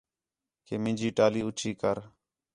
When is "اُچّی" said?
1.47-1.71